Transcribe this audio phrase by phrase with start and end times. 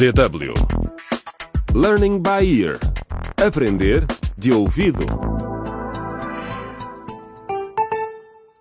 [0.00, 0.54] DW
[1.74, 2.78] Learning by Ear
[3.36, 4.06] Aprender
[4.38, 5.04] de ouvido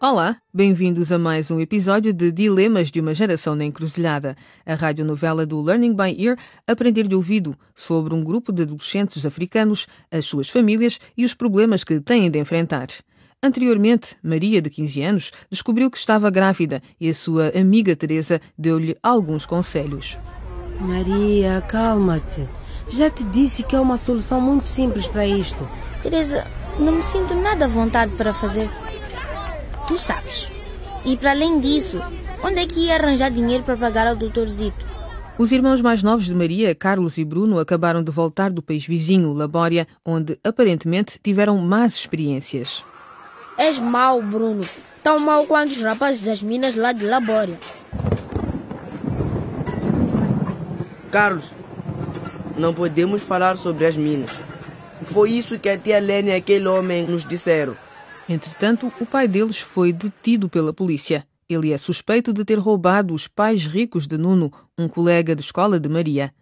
[0.00, 5.44] Olá, bem-vindos a mais um episódio de Dilemas de uma Geração na Encruzilhada, a radionovela
[5.44, 10.48] do Learning by Ear Aprender de Ouvido, sobre um grupo de adolescentes africanos, as suas
[10.48, 12.86] famílias e os problemas que têm de enfrentar.
[13.42, 18.96] Anteriormente, Maria, de 15 anos, descobriu que estava grávida e a sua amiga Teresa deu-lhe
[19.02, 20.16] alguns conselhos.
[20.80, 22.48] Maria, calma-te.
[22.88, 25.68] Já te disse que é uma solução muito simples para isto.
[26.02, 26.46] Teresa,
[26.78, 28.70] não me sinto nada à vontade para fazer.
[29.88, 30.48] Tu sabes.
[31.04, 32.00] E para além disso,
[32.42, 34.84] onde é que ia arranjar dinheiro para pagar ao doutor Zito?
[35.38, 39.34] Os irmãos mais novos de Maria, Carlos e Bruno, acabaram de voltar do país vizinho,
[39.34, 42.82] Labória, onde aparentemente tiveram más experiências.
[43.58, 44.64] És mau, Bruno.
[45.02, 47.58] Tão mau quanto os rapazes das minas lá de Labória.
[51.16, 51.50] Carlos,
[52.58, 54.32] não podemos falar sobre as minas.
[55.02, 57.74] Foi isso que a tia Lene e aquele homem nos disseram.
[58.28, 61.26] Entretanto, o pai deles foi detido pela polícia.
[61.48, 65.80] Ele é suspeito de ter roubado os pais ricos de Nuno, um colega de escola
[65.80, 66.34] de Maria.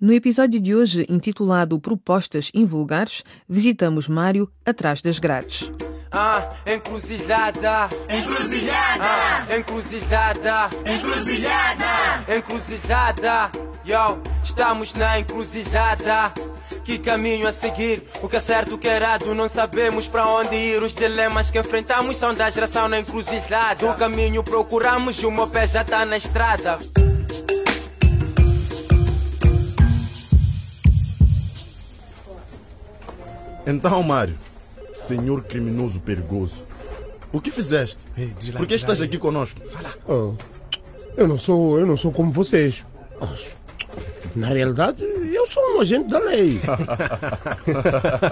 [0.00, 5.70] No episódio de hoje, intitulado Propostas Invulgares, visitamos Mário atrás das grades.
[6.10, 7.90] Ah, encruzilhada.
[8.08, 9.04] Encruzilhada.
[9.04, 10.70] Ah, encruzilhada.
[10.84, 12.36] Encruzilhada.
[12.36, 13.65] Encruzilhada.
[13.86, 16.32] Yo, estamos na encruzilhada.
[16.82, 18.02] Que caminho a seguir?
[18.20, 19.32] O que é certo, o que é errado?
[19.32, 20.82] Não sabemos para onde ir.
[20.82, 23.88] Os dilemas que enfrentamos são da geração na encruzilhada.
[23.88, 26.80] O caminho procuramos e o meu pé já tá na estrada.
[33.64, 34.36] Então, Mário,
[34.92, 36.64] senhor criminoso perigoso,
[37.32, 37.98] o que fizeste?
[38.56, 39.60] Por que estás aqui conosco?
[40.08, 40.34] Oh,
[41.16, 42.84] eu não sou, eu não sou como vocês.
[43.20, 43.56] Mas,
[44.36, 46.60] na realidade, eu sou um agente da lei.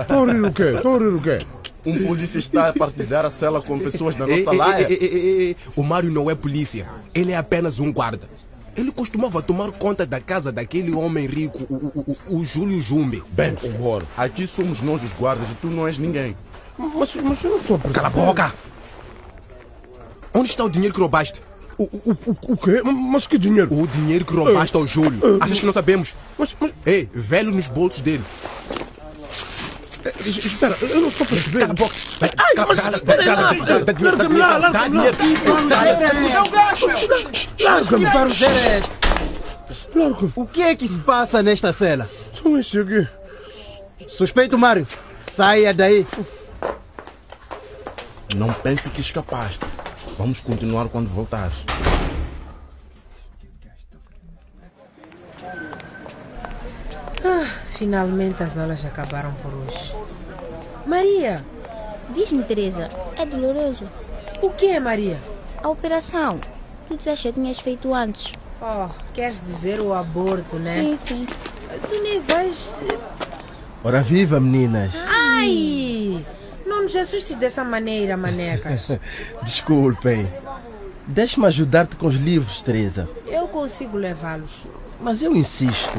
[0.00, 0.62] Estão a rir o quê?
[0.76, 1.38] Estão a rir o quê?
[1.86, 4.86] Um polícia está a partilhar a cela com pessoas da nossa laia.
[5.74, 6.86] O Mário não é polícia.
[7.14, 8.28] Ele é apenas um guarda.
[8.76, 13.22] Ele costumava tomar conta da casa daquele homem rico, o, o, o, o Júlio Jumbe.
[13.30, 16.36] Bem, agora, aqui somos nós os guardas e tu não és ninguém.
[16.76, 17.94] Mas, mas eu não estou a perceber.
[17.94, 18.54] Cala a boca!
[20.34, 21.40] Onde está o dinheiro que roubaste?
[21.76, 22.16] O, o,
[22.52, 22.82] o, quê?
[22.84, 23.74] Mas que dinheiro?
[23.74, 25.38] O dinheiro que roubaste ao Júlio.
[25.40, 26.14] Achas que não sabemos?
[26.38, 28.22] Mas, mas Ei, velho nos bolsos dele.
[30.04, 31.58] eh, espera, eu não estou a perceber.
[31.60, 31.94] Cala a boca!
[32.20, 33.50] Ai, mas espera lá!
[33.52, 35.10] Larga-me lá, larga-me lá!
[37.60, 38.04] Larga-me!
[39.94, 40.32] Larga-me!
[40.36, 42.10] O que é que se passa nesta cela?
[42.32, 43.08] São estes aqui.
[44.08, 44.86] Suspeito Mário,
[45.30, 46.06] saia daí.
[48.36, 49.64] Não pense que escapaste.
[50.18, 51.64] Vamos continuar quando voltares.
[57.78, 59.92] Finalmente as aulas acabaram por hoje.
[60.86, 61.44] Maria,
[62.14, 63.88] Diz-me, Teresa, é doloroso.
[64.42, 65.18] o que é Maria?
[65.62, 66.38] A operação.
[66.86, 68.32] Tu disseste que tinhas feito antes.
[68.60, 70.80] Oh, queres dizer o aborto, né?
[70.80, 71.26] Sim, sim.
[71.88, 72.74] Tu nem vais.
[73.82, 74.94] Ora viva, meninas.
[75.08, 76.24] Ai!
[76.84, 78.90] Não nos assustes dessa maneira, manecas.
[79.42, 80.30] Desculpem.
[81.06, 83.08] Deixe-me ajudar-te com os livros, Teresa.
[83.26, 84.50] Eu consigo levá-los.
[85.00, 85.98] Mas eu insisto.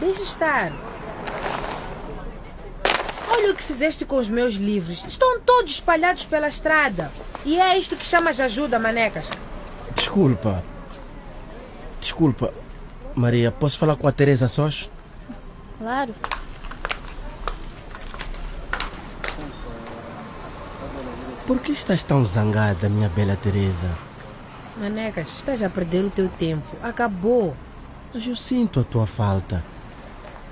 [0.00, 0.72] Deixa estar.
[3.28, 5.04] Olha o que fizeste com os meus livros.
[5.06, 7.12] Estão todos espalhados pela estrada.
[7.44, 9.26] E é isto que chamas de ajuda, manecas.
[9.94, 10.64] Desculpa.
[12.00, 12.54] Desculpa.
[13.14, 14.88] Maria, posso falar com a Teresa sós?
[15.78, 16.14] Claro.
[21.46, 23.90] Por que estás tão zangada, minha bela Teresa?
[24.78, 26.74] Manecas, estás a perder o teu tempo.
[26.82, 27.54] Acabou.
[28.14, 29.62] Mas eu sinto a tua falta.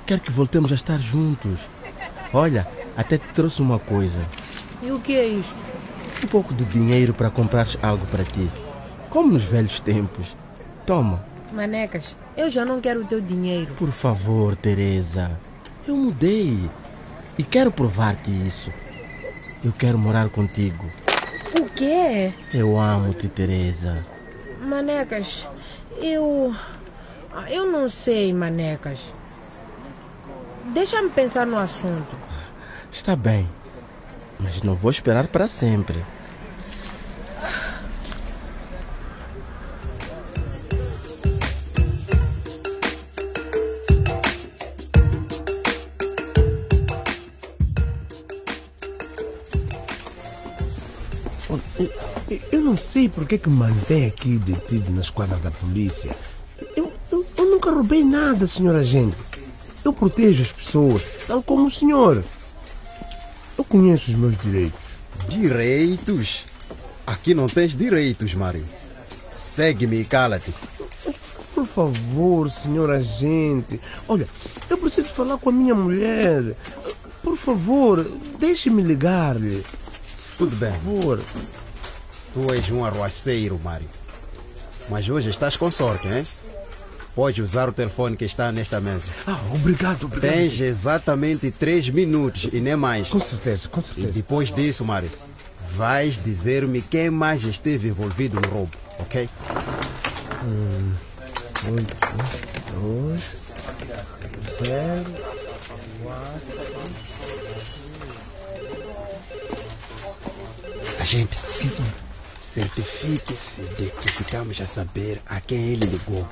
[0.04, 1.66] Quero que voltemos a estar juntos.
[2.30, 4.20] Olha, até te trouxe uma coisa.
[4.82, 5.56] E o que é isto?
[6.22, 8.50] Um pouco de dinheiro para comprares algo para ti.
[9.08, 10.36] Como nos velhos tempos.
[10.84, 11.24] Toma.
[11.52, 13.72] Manecas, eu já não quero o teu dinheiro.
[13.74, 15.40] Por favor, Teresa.
[15.88, 16.68] Eu mudei.
[17.38, 18.70] E quero provar-te isso.
[19.64, 20.90] Eu quero morar contigo.
[21.60, 22.32] O quê?
[22.52, 24.04] Eu amo-te, Teresa.
[24.60, 25.48] Manecas,
[25.96, 26.54] eu.
[27.48, 28.98] Eu não sei, Manecas.
[30.72, 32.16] Deixa-me pensar no assunto.
[32.90, 33.48] Está bem.
[34.38, 36.04] Mas não vou esperar para sempre.
[52.50, 56.16] Eu, não sei porque é que me mantém aqui detido na esquadra da polícia.
[56.76, 59.16] Eu, eu, eu nunca roubei nada, senhor agente.
[59.84, 62.22] Eu protejo as pessoas, tal como o senhor.
[63.58, 64.80] Eu conheço os meus direitos.
[65.28, 66.44] Direitos?
[67.06, 68.64] Aqui não tens direitos, Mário.
[69.36, 70.54] Segue-me e cala-te.
[71.54, 73.80] Por favor, senhor agente.
[74.08, 74.26] Olha,
[74.70, 76.56] eu preciso falar com a minha mulher.
[77.22, 78.06] Por favor,
[78.38, 79.64] deixe-me ligar-lhe.
[80.38, 80.72] Tudo bem.
[80.72, 81.20] Por favor.
[82.32, 83.88] Tu és um arruaceiro, Mário.
[84.88, 86.26] Mas hoje estás com sorte, hein?
[87.14, 89.10] Pode usar o telefone que está nesta mesa.
[89.26, 90.32] Ah, obrigado, obrigado.
[90.32, 93.08] Tens exatamente três minutos e nem mais.
[93.08, 94.08] Com certeza, com certeza.
[94.08, 95.10] E depois disso, Mário,
[95.76, 99.28] vais dizer-me quem mais esteve envolvido no roubo, ok?
[100.42, 100.94] Hum,
[101.70, 101.96] oito,
[102.80, 103.22] dois,
[104.50, 105.12] zero,
[106.02, 106.62] quatro.
[110.98, 112.01] Agente, sim, senhor.
[112.52, 116.28] Certifique-se de que ficamos a saber a quem ele ligou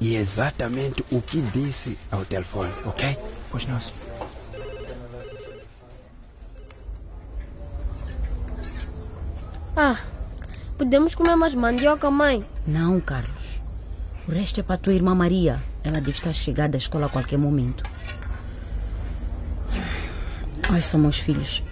[0.00, 3.16] e exatamente o que disse ao telefone, ok?
[3.50, 4.00] Pois não, senhor.
[9.76, 10.00] Ah,
[10.76, 12.44] podemos comer mais mandioca, mãe?
[12.66, 13.30] Não, Carlos.
[14.26, 15.62] O resto é para tua irmã Maria.
[15.84, 17.84] Ela deve estar chegada da escola a qualquer momento.
[20.82, 21.62] Só, meus filhos.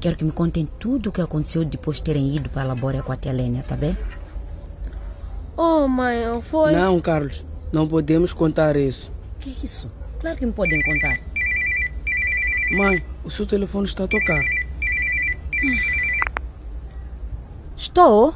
[0.00, 3.02] Quero que me contem tudo o que aconteceu depois de terem ido para a labória
[3.02, 3.96] com a tia Lênia, tá bem?
[5.56, 6.72] Oh, mãe, foi?
[6.72, 7.44] Não, Carlos.
[7.72, 9.10] Não podemos contar isso.
[9.40, 9.90] Que isso?
[10.20, 11.18] Claro que me podem contar.
[12.76, 14.42] Mãe, o seu telefone está a tocar.
[17.76, 18.34] Estou?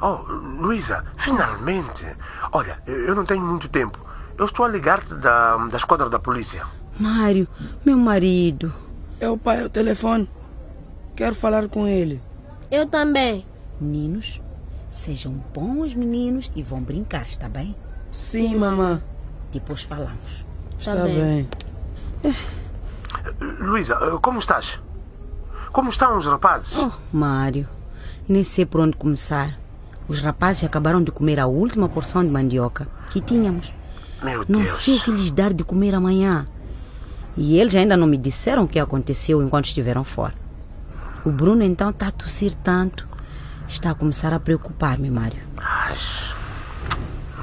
[0.00, 0.18] Oh,
[0.60, 2.04] Luísa, finalmente.
[2.52, 3.98] Olha, eu não tenho muito tempo.
[4.38, 6.64] Eu estou a ligar-te da, da esquadra da polícia.
[6.98, 7.46] Mário,
[7.84, 8.72] meu marido.
[9.18, 10.28] É o pai ao telefone.
[11.16, 12.20] Quero falar com ele.
[12.70, 13.44] Eu também.
[13.80, 14.40] Meninos,
[14.90, 17.74] sejam bons meninos e vão brincar, está bem?
[18.12, 19.02] Sim, mamã.
[19.52, 20.44] Depois falamos.
[20.78, 21.48] Está tá bem.
[22.22, 22.34] bem.
[23.60, 24.78] Luísa, como estás?
[25.72, 26.76] Como estão os rapazes?
[26.76, 27.68] Oh, Mário,
[28.28, 29.58] nem sei por onde começar.
[30.08, 33.72] Os rapazes acabaram de comer a última porção de mandioca que tínhamos.
[34.22, 34.70] Meu não Deus.
[34.82, 36.46] sei o que lhes dar de comer amanhã.
[37.36, 40.34] E eles ainda não me disseram o que aconteceu enquanto estiveram fora.
[41.24, 43.06] O Bruno então está a tossir tanto.
[43.68, 45.42] Está a começar a preocupar-me, Mário.
[45.54, 46.34] Mas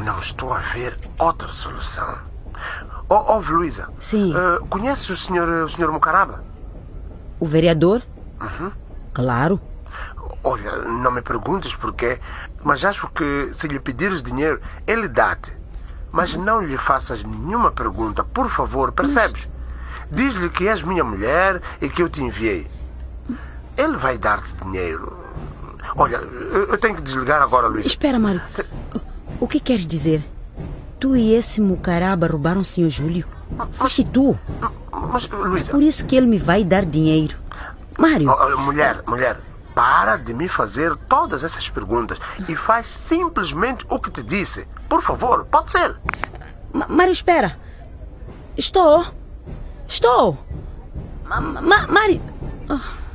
[0.04, 2.18] não estou a ver outra solução.
[3.08, 3.88] Oh, ouve, Luísa.
[4.00, 4.34] Sim.
[4.34, 6.44] Uh, conheces o senhor, o senhor Mucaraba?
[7.40, 8.02] O vereador?
[8.42, 8.72] Uhum.
[9.14, 9.60] Claro.
[10.44, 12.20] Olha, não me perguntes porquê,
[12.64, 15.56] mas acho que se lhe pedires dinheiro, ele dá-te.
[16.12, 19.48] Mas não lhe faças nenhuma pergunta, por favor, percebes?
[20.12, 22.70] Diz-lhe que és minha mulher e que eu te enviei.
[23.78, 25.18] Ele vai dar-te dinheiro.
[25.96, 27.86] Olha, eu tenho que desligar agora, Luís.
[27.86, 28.42] Espera, Mário.
[29.40, 30.28] O que queres dizer?
[31.00, 33.26] Tu e esse Mucaraba roubaram o senhor Júlio?
[33.72, 34.38] Foste tu.
[34.92, 35.72] Mas, Luísa...
[35.72, 37.38] Por isso que ele me vai dar dinheiro.
[37.98, 38.30] Mário...
[38.30, 39.40] Oh, mulher, mulher,
[39.74, 42.20] para de me fazer todas essas perguntas
[42.50, 44.68] e faz simplesmente o que te disse.
[44.90, 45.96] Por favor, pode ser.
[46.74, 47.58] Ma Mário, espera.
[48.58, 49.06] Estou.
[49.88, 50.38] Estou.
[51.26, 52.22] Ma Mário...
[52.70, 53.07] Oh.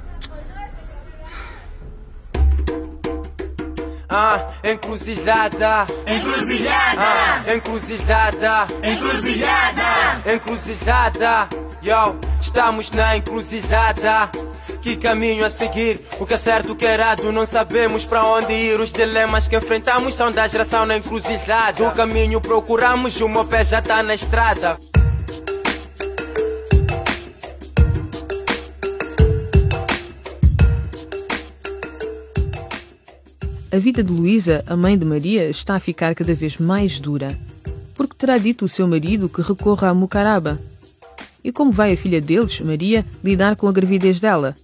[4.14, 5.86] Ah, encruzilhada.
[6.06, 7.00] Encruzilhada.
[7.00, 8.66] Ah, encruzilhada.
[8.82, 10.22] Encruzilhada.
[10.34, 11.48] Encruzilhada.
[11.82, 14.30] Yo, estamos na encruzilhada.
[14.82, 16.00] Que caminho a seguir?
[16.20, 17.32] O que é certo, o que é errado?
[17.32, 18.78] Não sabemos para onde ir.
[18.78, 21.82] Os dilemas que enfrentamos são da geração na encruzilhada.
[21.82, 24.78] O caminho procuramos, o meu pé já está na estrada.
[33.72, 37.38] A vida de Luísa, a mãe de Maria, está a ficar cada vez mais dura.
[37.94, 40.60] Porque terá dito o seu marido que recorra a Mucaraba?
[41.42, 44.54] E como vai a filha deles, Maria, lidar com a gravidez dela?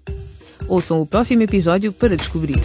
[0.68, 2.60] Ouçam o próximo episódio para descobrir.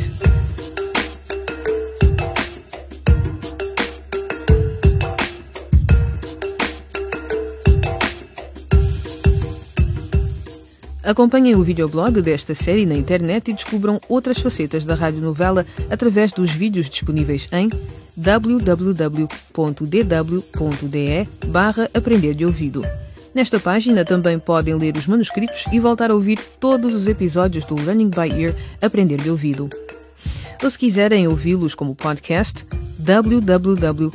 [11.03, 16.51] Acompanhem o videoblog desta série na internet e descubram outras facetas da radionovela através dos
[16.51, 17.69] vídeos disponíveis em
[18.15, 19.27] www.dw.de
[21.47, 22.85] barra Aprender de Ouvido.
[23.35, 27.75] Nesta página também podem ler os manuscritos e voltar a ouvir todos os episódios do
[27.75, 29.69] Learning by Ear Aprender de Ouvido.
[30.63, 32.63] Ou se quiserem ouvi-los como podcast,
[32.97, 34.07] www.dw.de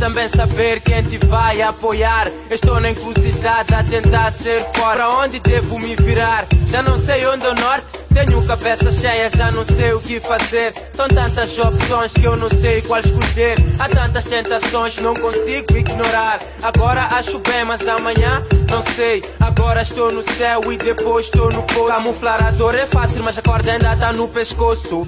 [0.00, 2.26] também saber quem te vai apoiar.
[2.50, 5.10] Estou na encruzilhada a tentar ser fora.
[5.10, 6.46] Onde devo me virar?
[6.66, 8.00] Já não sei onde é o norte.
[8.12, 10.72] Tenho cabeça cheia, já não sei o que fazer.
[10.92, 13.58] São tantas opções que eu não sei qual escolher.
[13.78, 16.40] Há tantas tentações, não consigo ignorar.
[16.62, 19.22] Agora acho bem, mas amanhã não sei.
[19.38, 21.88] Agora estou no céu e depois estou no poço.
[21.88, 25.06] Camuflar a dor é fácil, mas a corda ainda está no pescoço.